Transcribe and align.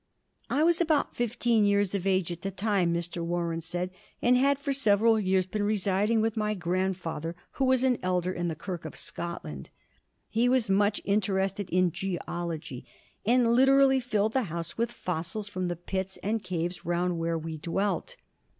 "I 0.49 0.63
was 0.63 0.81
about 0.81 1.15
fifteen 1.15 1.63
years 1.63 1.93
of 1.93 2.07
age 2.07 2.31
at 2.31 2.41
the 2.41 2.49
time," 2.49 2.91
Mr. 2.91 3.23
Warren 3.23 3.61
said, 3.61 3.91
"and 4.19 4.35
had 4.35 4.57
for 4.57 4.73
several 4.73 5.19
years 5.19 5.45
been 5.45 5.61
residing 5.61 6.21
with 6.21 6.35
my 6.35 6.55
grandfather, 6.55 7.35
who 7.51 7.65
was 7.65 7.83
an 7.83 7.99
elder 8.01 8.33
in 8.33 8.47
the 8.47 8.55
Kirk 8.55 8.83
of 8.83 8.95
Scotland. 8.95 9.69
He 10.27 10.49
was 10.49 10.71
much 10.71 11.01
interested 11.05 11.69
in 11.69 11.91
geology, 11.91 12.83
and 13.27 13.47
literally 13.53 13.99
filled 13.99 14.33
the 14.33 14.45
house 14.49 14.75
with 14.75 14.91
fossils 14.91 15.47
from 15.47 15.67
the 15.67 15.75
pits 15.75 16.17
and 16.23 16.41
caves 16.43 16.83
round 16.83 17.19
where 17.19 17.37
we 17.37 17.59
dwelt. 17.59 18.15